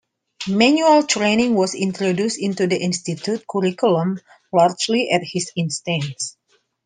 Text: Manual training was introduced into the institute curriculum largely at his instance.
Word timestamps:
Manual 0.47 1.03
training 1.03 1.53
was 1.53 1.75
introduced 1.75 2.39
into 2.41 2.65
the 2.65 2.75
institute 2.81 3.45
curriculum 3.47 4.19
largely 4.51 5.11
at 5.11 5.21
his 5.23 5.51
instance. 5.55 6.37